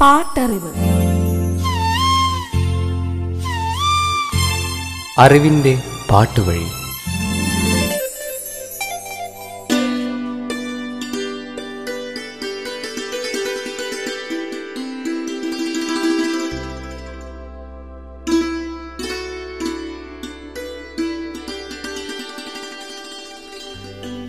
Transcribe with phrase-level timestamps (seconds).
[0.00, 0.72] പാട്ടറിവ്.
[5.18, 6.66] അറിവിന്റെ പാട്ടുവഴി.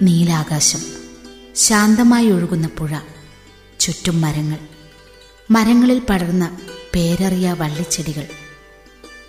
[0.01, 0.79] നീലാകാശം
[1.55, 2.99] ശാന്തമായി ഒഴുകുന്ന പുഴ
[3.79, 4.80] ചുറ്റും മരങ്ങൾ.
[5.51, 6.57] മരങ്ങളിൽ പടർന്ന
[6.95, 8.27] പേരറിയ വള്ളിച്ചെടികൾ.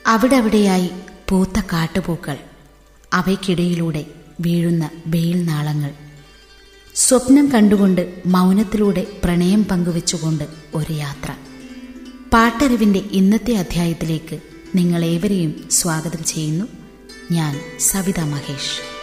[0.07, 0.91] അവിടെ അവിടെയായി
[1.29, 2.37] പൂത്ത കാട്ടുപൂക്കൾ.
[3.13, 4.07] അവയ്ക്കിടയിലൂടെ
[4.41, 5.91] വീഴുന്ന വെയിൽ നാളങ്ങൾ.
[6.95, 11.35] സ്വപ്നം കണ്ടുകൊണ്ട് മൗനത്തിലൂടെ പ്രണയം പങ്കുവെച്ചുകൊണ്ട് ഒരു യാത്ര.
[12.33, 14.41] പാട്ടറിവിന്റെ ഇന്നത്തെ അധ്യായത്തിലേക്ക്
[14.75, 16.65] നിങ്ങളേവരെയും സ്വാഗതം ചെയ്യുന്നു.
[17.33, 19.02] ഞാൻ സവിത മഹേഷ്.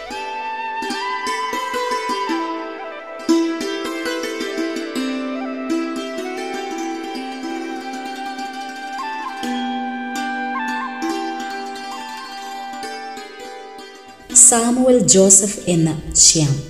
[14.50, 16.62] സാമുവൽ ജോസഫ് എന്ന ശ്യാം.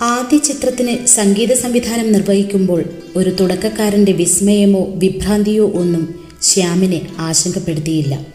[0.00, 2.84] ആദ്യ ചിത്രത്തിന് സംഗീത സംവിധാനം നിർവഹിക്കുമ്പോൾ
[3.16, 8.26] ഒരു തുടക്കക്കാരന്റെ വിസ്മയമോ വിഭ്രാന്തിയോ ഒന്നും ശ്യാമിനെ ആശങ്കപ്പെടുത്തിയില്ല.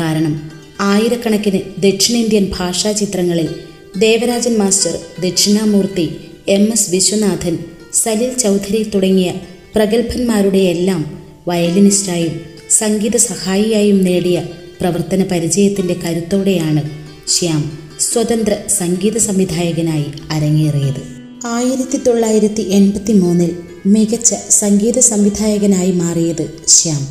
[0.00, 3.48] കാരണം ആയിരക്കണക്കിന് ദക്ഷിണേന്ത്യൻ ഭാഷാ ചിത്രങ്ങളിൽ
[3.96, 6.16] Devarajan master Dakshinamoorthy
[6.48, 7.58] M S Viswanathan
[7.94, 9.32] Salil Chowdhury തുടങ്ങിയ
[9.74, 12.40] പ്രഗത്ഭന്മാരുടെയെല്ലാം വയലിനിസ്റ്റായും
[12.70, 14.42] സംഗീത സഹായിയായും നേടിയ
[14.80, 16.82] പ്രവർത്തന പരിചയത്തിന്റെ കരുത്തോടെയാണ്
[17.28, 21.28] ശ്യാം സ്വതന്ത്ര സംഗീത സംവിധായകനായി അരങ്ങേറിയത്.
[21.46, 27.08] ആയിരത്തി തൊള്ളായിരത്തി എൺപത്തി മൂന്നിൽ മികച്ച സംഗീത സംവിധായകനായി മാറിയത് ശ്യാം.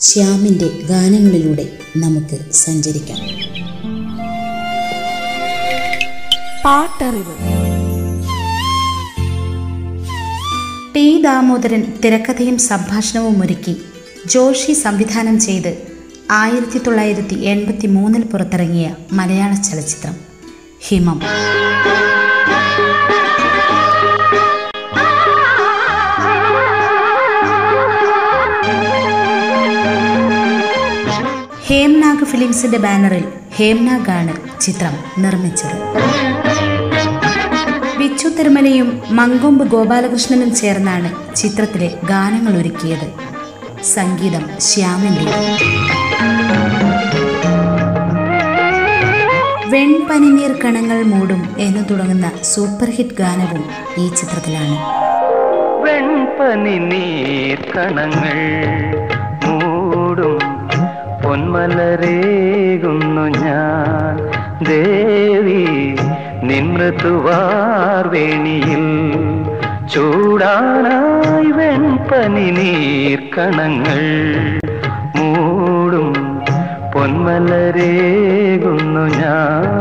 [0.00, 3.18] ശ്യാമിന്റെ ഗാനങ്ങളിലൂടെ നമുക്ക് സഞ്ചരിക്കാം.
[6.64, 7.34] പാട്ടറിവ്.
[10.96, 13.76] ടി ദാമോദരൻ തിരക്കഥയും സംഭാഷണവും ഒരുക്കി
[14.26, 15.82] ജോഷി സംവിധാനം ചെയ്ത്
[16.30, 20.27] ആയിരത്തി തൊള്ളായിരത്തി എൺപത്തി മൂന്നിൽ പുറത്തിറങ്ങിയ മലയാള ചലച്ചിത്രം.
[20.80, 21.18] ഹിമം.
[31.68, 33.24] ഹേംനാഗ് ഫിലിംസിന്റെ ബാനറിൽ
[33.56, 35.76] ഹേംനാഗാണ് ചിത്രം നിർമ്മിച്ചത്.
[37.98, 43.08] വിച്ചു തിരുമലയും മങ്കൊമ്പ് ഗോപാലകൃഷ്ണനും ചേർന്നാണ് ചിത്രത്തിലെ ഗാനങ്ങൾ ഒരുക്കിയത്
[43.94, 45.26] സംഗീതം ശ്യാമിന്റെ
[49.70, 53.64] വെൺപനിനീർ കണങ്ങൾ മൂടും എന്ന് തുടങ്ങുന്ന സൂപ്പർ ഹിറ്റ് ഗാനവും
[53.98, 54.76] ഈ ചിത്രത്തിലാണ്.
[55.84, 58.38] വെൺപനിനീർ കണങ്ങൾ
[59.46, 60.38] മൂടും
[61.24, 64.16] പൊന്മലരേകുന്നു ഞാൻ.
[64.64, 65.96] ദേവി
[66.42, 68.84] നിമൃത്തുവാർവേണിയിൽ
[69.94, 74.57] ചൂടാനായി വെൺപനി നീർക്കണങ്ങൾ
[77.08, 79.77] പൊന്മലരേകുന്നു ഞാൻ.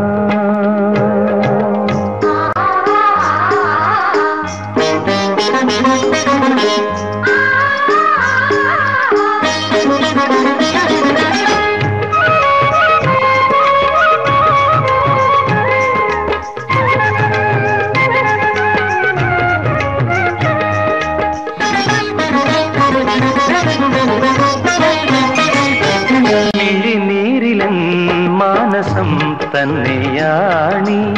[29.57, 31.13] തന്നെയാണി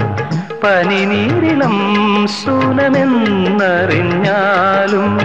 [0.64, 1.76] പനിനീരിളം
[2.28, 5.20] സൂനമെന്നറിഞ്ഞാലും.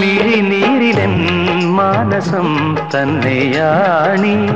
[0.00, 1.28] മിഴിനീരിലൻ
[1.72, 4.48] മാനസം തന്നെയാണി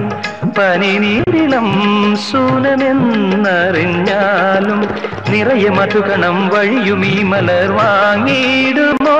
[0.59, 1.69] പനിനീരിളം
[2.33, 4.89] സൂനമെന്നറിഞ്ഞാലും.
[5.29, 9.19] നിറയെ മധുകണം വഴിയും ഈ മലർ വാങ്ങിയിടുമോ?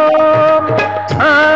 [1.21, 1.49] ആ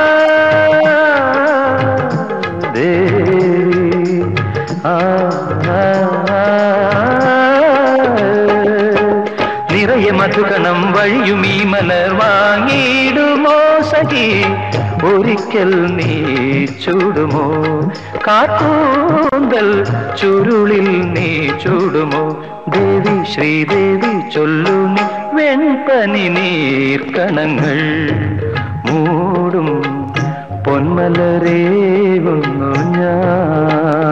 [9.71, 13.57] നിറയെ മധുകണം വഴിയും ഈ മലർ വാങ്ങിയിടുമോ
[13.91, 14.29] സഖി?
[15.05, 16.11] ഒരിക്കൽ നീ
[16.85, 17.45] ചൂടുമോ?
[18.27, 19.69] കാക്കൂന്തൽ
[20.21, 22.25] ചുരുളിൽ നീ ചൂടുമോ?
[22.69, 25.05] ദേവി ശ്രീദേവി ചൊല്ലു നീ
[25.37, 27.81] വെൺപനി നീർക്കണങ്ങൾ
[28.87, 29.69] മൂടും
[30.65, 31.59] പൊന്മലരേ
[32.99, 34.06] ഞാൻ.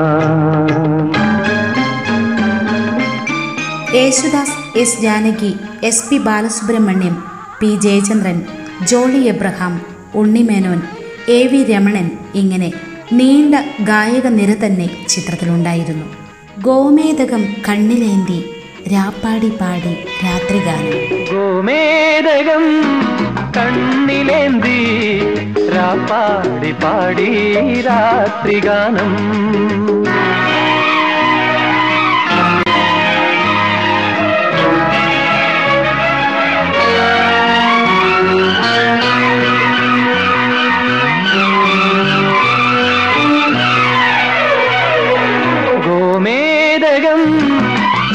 [4.14, 7.24] Yesudas S Janaki S P Balasubrahmanyam
[7.60, 8.42] P Jayachandran
[8.86, 9.80] Jolly Abraham
[10.14, 10.82] Unnimenon
[11.28, 12.72] A V Ramanan ഇങ്ങനെ
[13.12, 16.06] നീണ്ട ഗായക നിര തന്നെ ചിത്രത്തിലുണ്ടായിരുന്നു.
[16.62, 18.38] ഗോമേതകം കണ്ണിലേന്തി
[18.94, 19.94] രാപ്പാടി പാടി
[20.24, 20.94] രാത്രിഗാനം.
[21.32, 22.66] ഗോമേതകം
[23.56, 24.80] കണ്ണിലേന്തി
[25.74, 27.30] രാപ്പാടി പാടി
[27.80, 29.12] രാത്രിഗാനം.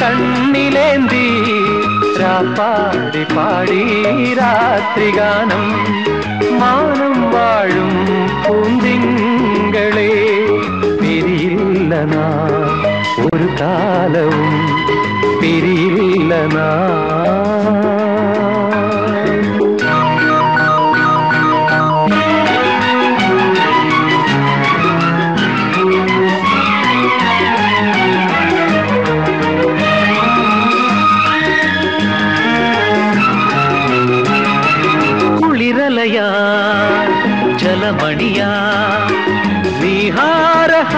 [0.02, 1.26] കണ്ണിലേന്തി
[2.22, 3.82] രാപ്പാടി പാടി
[4.34, 5.66] രാത്രിഗാനം.
[6.60, 7.92] മാനം വാഴും
[8.44, 10.12] പൂന്തിങ്കളെ
[11.02, 12.54] പിരിയില്ല നാം
[13.26, 14.50] ഒരു കാലവും
[15.42, 18.09] പിരിയില്ല നാം
[36.00, 36.28] കുളിരലയാ
[37.62, 38.50] ജലമണിയാ
[39.82, 40.92] വിഹാരഹാരങ്ങളാ.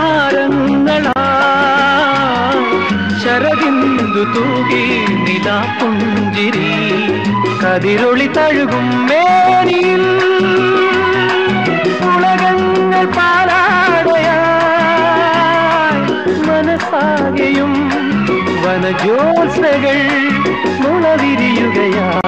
[3.24, 4.84] ശരദിന്ദു തൂകി
[5.26, 6.70] നിലാപുഞ്ചിരി
[7.64, 10.06] കതിരൊളി തഴുകും മേനിയിൽ.
[12.12, 14.40] ഉലകങ്ങൾ പാലാടയായി
[16.48, 17.74] മനസ്സാകെയും
[18.64, 20.00] വനജോത്സകൾ
[20.84, 22.21] മുളവിരിയുകയായി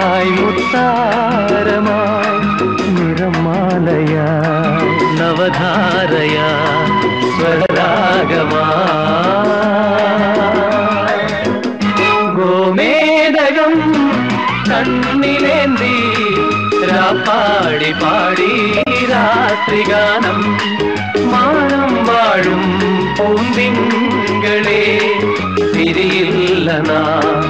[3.95, 6.47] നിറമാലയായി നവധാരയാ
[7.35, 8.63] സ്വരാഗമാ
[12.37, 13.73] ഗോമേതകം
[14.69, 15.95] കണ്ണിലേന്തി
[17.19, 18.51] പാടി പാടി
[19.11, 20.39] രാത്രിഗാനം.
[21.31, 22.63] മാനം വാഴും
[23.17, 24.83] പൂന്തിങ്കളെ
[25.73, 27.45] പിരിയില്ല നാം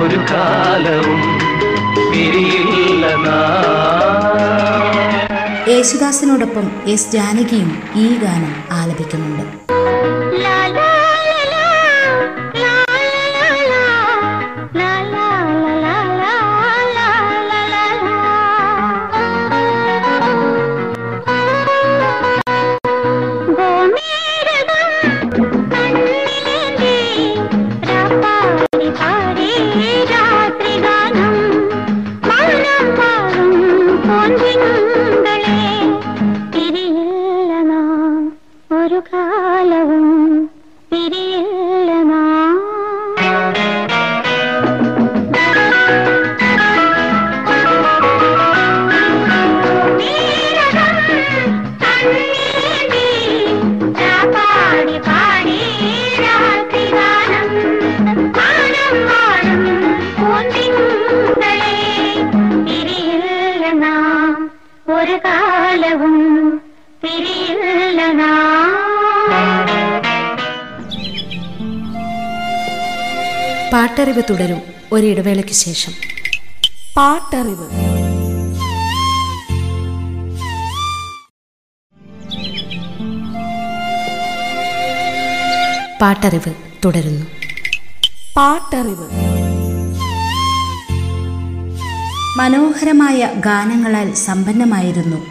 [0.00, 1.22] ഒരു കാലവും
[2.10, 3.95] പിരിയില്ല നാം
[5.86, 9.65] യേശുദാസിനോടൊപ്പം എസ് ജാനകിയും ഈ ഗാനം ആലപിക്കുന്നുണ്ട്.
[73.96, 74.62] പാട്ടറിവ് തുടരും
[74.92, 75.92] ഒരിടവേളയ്ക്ക് ശേഷം.
[76.96, 77.68] പാട്ടറിവ്.
[86.00, 87.26] പാട്ടറിവ് തുടരുന്നു.
[88.36, 89.08] പാട്ടറിവ്.
[92.38, 95.26] മനോഹരമായ ഗാനങ്ങളാൽ സമ്പന്നമായിരുന്നു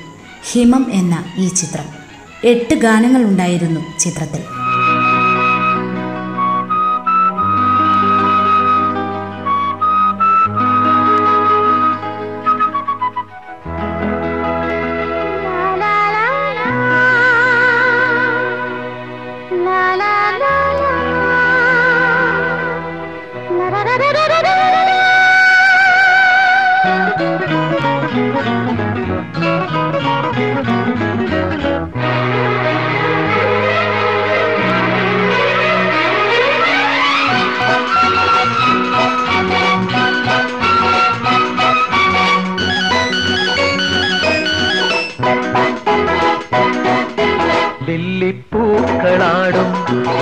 [0.51, 1.86] ഹിമം എന്ന ഈ ചിത്രം.
[2.43, 4.64] എട്ട് ഗാനങ്ങൾ ഉണ്ടായിരുന്നു ചിത്രത്തിൽ.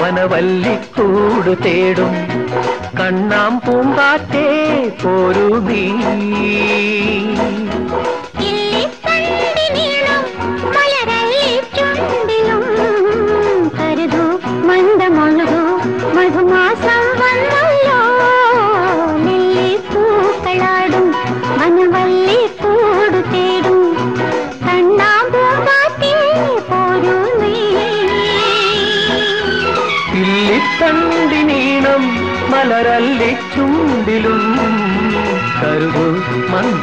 [0.01, 2.13] വനവല്ലിക്കൂട് തേടും.
[2.99, 4.47] കണ്ണാം പൂങ്കാറ്റേ
[5.03, 5.83] പോരു നീ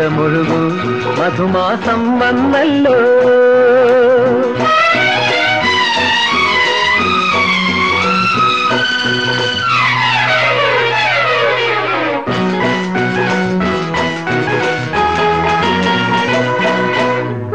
[0.09, 0.59] മന്ദമൊഴുകു
[1.17, 2.95] മധുമാസം വന്നല്ലോ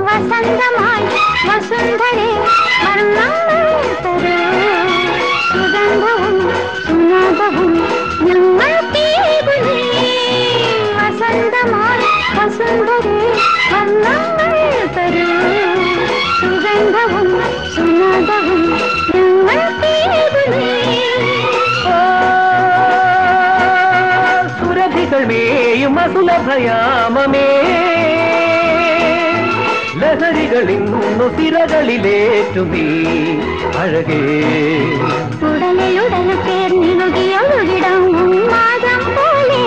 [0.00, 1.06] വസന്തമായി
[1.48, 2.30] വസുന്ധരെ
[2.82, 3.66] വർണ്ണങ്ങൾ
[26.55, 27.47] അസുലഭയാമമേ
[30.01, 32.83] ലഹരികളിൽ ഇന്നു സിരകളിലേറ്റു നീ
[33.81, 34.19] അഴകേ
[39.17, 39.61] പോലെ.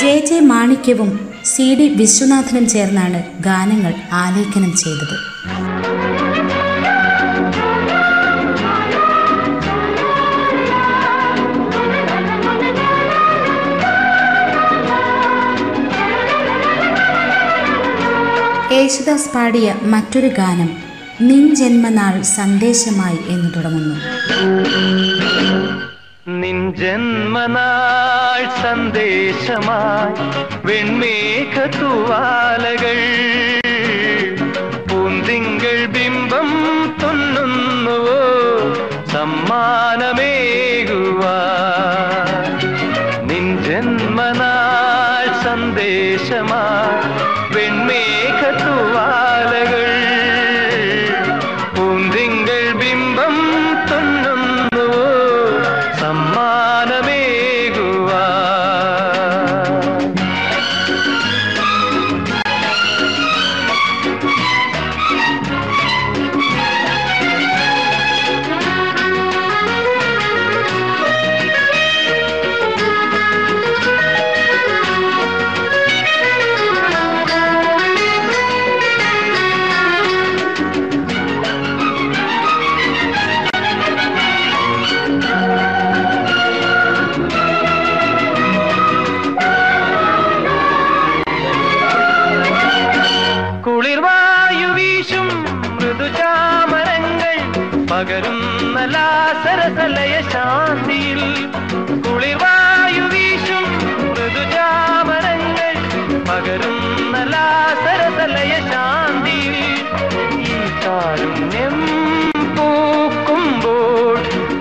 [0.00, 1.10] ജെ ജെ മാണിക്യവും
[1.44, 5.16] സി ഡി വിശ്വനാഥനും ചേർന്നാണ് ഗാനങ്ങൾ ആലേഖനം ചെയ്തത്.
[18.80, 20.70] യേശുദാസ് പാടിയ മറ്റൊരു ഗാനം
[21.20, 23.96] നിൻ ജന്മനാൾ സന്ദേശമായി എന്ന് തുടങ്ങുന്നു.
[26.40, 30.14] നിൻ ജന്മനാൾ സന്ദേശമായി
[30.64, 32.98] വെൺമേഘ തൂവാലകൾ
[34.90, 36.50] പൂന്തിങ്കൾ ബിംബം
[37.02, 38.20] തൊന്നുന്നുവോ
[39.14, 40.16] സമ്മാനമേകുവാ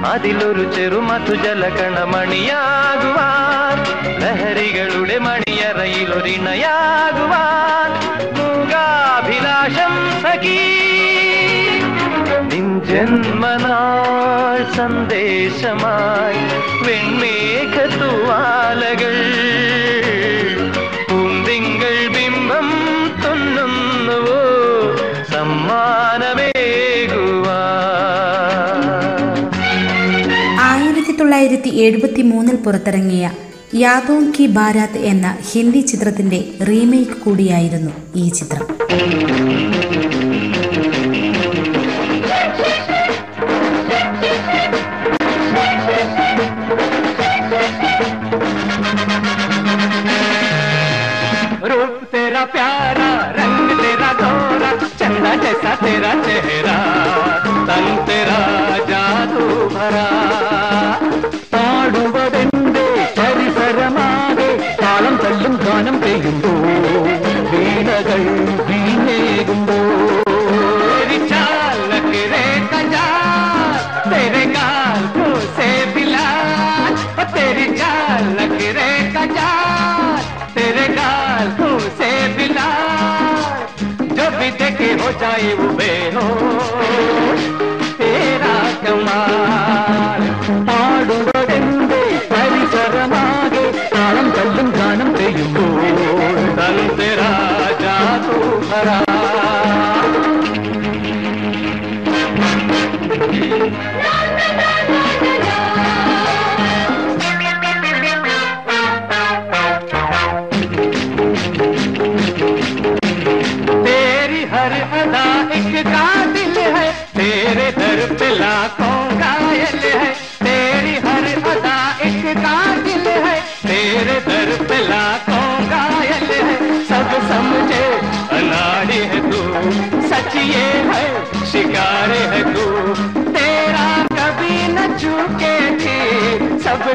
[0.10, 3.78] അതിലൊരു ചെറുമധു ജലകണമണിയാകുവാൻ
[4.22, 7.92] ലഹരികളുടെ മണിയറയിലൊരിണയാകുവാൻ
[8.38, 10.60] മൂകാഭിലാഷം സഖീ.
[12.52, 16.40] നിൻ ജന്മനാൾ സന്ദേശമായി
[16.84, 17.76] വെൺമേഘ
[31.40, 33.26] തൊള്ളായിരത്തി എഴുപത്തി മൂന്നിൽ പുറത്തിറങ്ങിയ
[33.76, 38.66] യാദോം കി ബാരാത്ത് എന്ന ഹിന്ദി ചിത്രത്തിന്റെ റീമേക്ക് കൂടിയായിരുന്നു ഈ ചിത്രം.
[85.12, 87.42] जाए वो बेहोश
[87.98, 89.89] तेरा कमाल।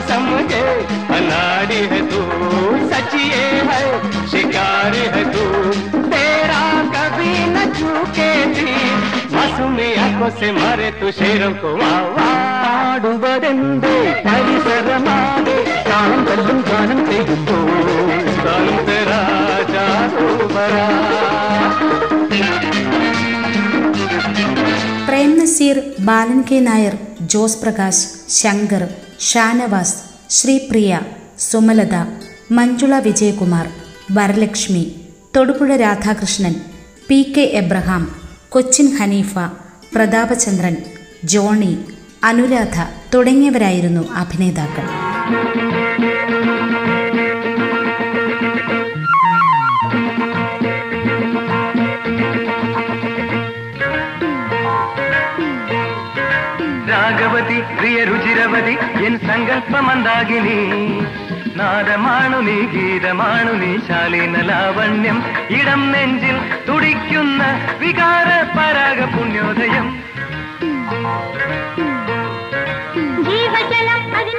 [0.10, 0.64] समझे
[1.16, 2.22] अनाड़ी है तू
[2.92, 3.84] सच ये है
[4.28, 5.46] शिकार है तू
[6.08, 6.64] तेरा
[6.96, 8.70] कभी न चूके थी
[9.36, 11.72] मासूमी आंखों से मारे तू शेरों को
[13.02, 15.58] പാടുവരെന്തേ പരിസരമാകെ
[15.90, 17.58] താളം തല്ലും ഗാനം ചെയ്യുമ്പോ
[18.46, 19.22] ഗാനം തെരാ
[19.72, 20.88] ജാതോപരാ
[25.08, 25.78] Prem Nazir
[26.10, 26.96] Balan K Nair
[27.34, 28.04] Jose Prakash
[28.39, 28.83] Shankar
[29.29, 29.99] Shanavas
[30.37, 30.93] Sripriya
[31.49, 31.97] Sumalatha
[32.57, 33.67] Manjula Vijayakumar
[34.17, 34.85] Varalakshmi
[35.37, 36.55] Thodupuzha Radhakrishnan
[37.09, 38.03] P K Abraham
[38.55, 39.35] Cochin Haneefa
[39.95, 40.77] Prathapachandran
[41.33, 41.73] Johny
[42.23, 42.77] Anuradha
[43.15, 44.87] തുടങ്ങിയവരായിരുന്നു അഭിനേതാക്കൾ.
[58.55, 60.59] രുചിരവതി എൻ സങ്കല്പമന്ദാകിനി.
[61.57, 65.19] നാദമാണു നീ ഗീതമാണു നീ ശാലീന ലാവണ്യം.
[65.51, 66.37] ഇടം നെഞ്ചിൽ
[66.69, 67.43] തുടിക്കുന്ന
[67.79, 69.87] വികാര പരാഗ പുണ്യോദയം.
[73.27, 74.39] ജീവജലം അതിൻ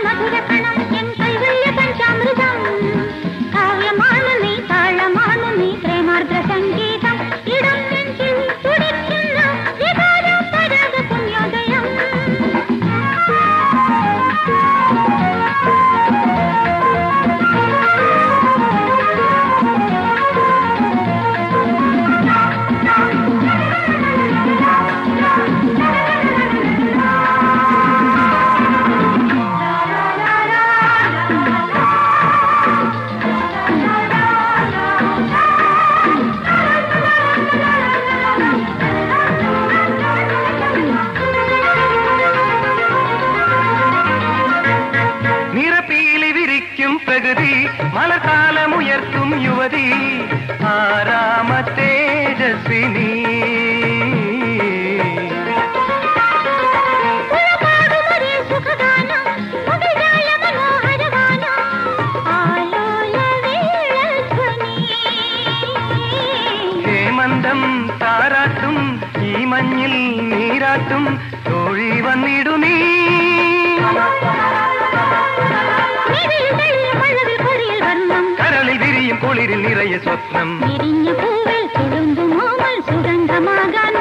[79.24, 80.50] കുളിരിൽ നിറയെ സ്വപ്നം.
[80.62, 83.96] വിരിഞ്ഞ പൂവിൽ തുളുമ്പുമോമൽ സുഗന്ധമാകാൻ.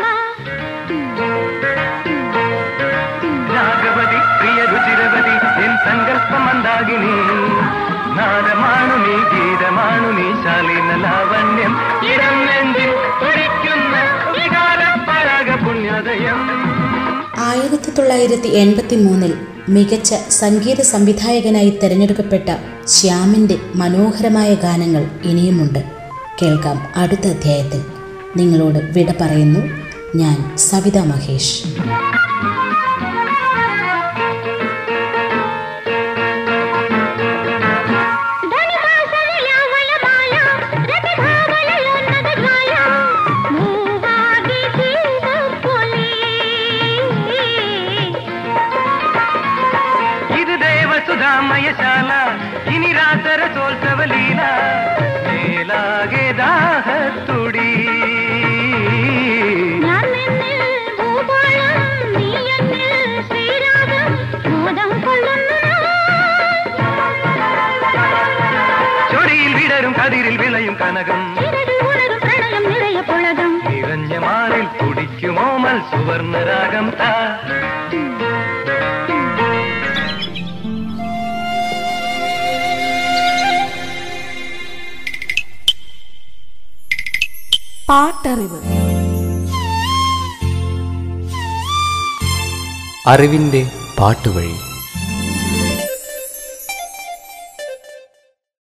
[3.55, 7.15] രാഗവതി പ്രിയ രുചിരവതി എൻ സങ്കല്പമന്ദാകിനി.
[8.19, 11.73] നാദമാണു നീ ഗീതമാണു നീ ശാലീന ലാവണ്യം.
[12.13, 12.91] ഇടം നെഞ്ചിൽ
[13.23, 13.97] തുടിക്കുന്ന
[14.35, 16.39] വികാര പരാഗ പുണ്യോദയം.
[17.39, 19.35] ആയിരത്തി തൊള്ളായിരത്തി എൺപത്തി മൂന്നിൽ
[19.69, 22.57] മികച്ച സംഗീത സംവിധായകനായി തിരഞ്ഞെടുക്കപ്പെട്ട
[22.89, 25.85] ശ്യാമിന്റെ മനോഹരമായ ഗാനങ്ങൾ ഇനിയുമുണ്ട്.
[26.43, 27.81] കേൾക്കാം അടുത്ത അധ്യായത്തിൽ.
[28.37, 29.61] നിങ്ങളോട് വിട പറയുന്നു
[30.17, 31.65] ഞാൻ സവിത മഹേഷ്.
[70.05, 71.35] കതിരിൽ വിളയും കനകം.
[72.65, 73.63] നിറയ പുളകം.
[73.65, 76.91] നിറഞ്ഞ മാറിൽ തുടിക്കുമോമൽ സുവർണരാഗം?
[76.91, 77.39] താ
[87.89, 88.61] പാട്ടറിവ്.
[93.07, 94.74] അറിവിന്റെ പാട്ടുവഴി.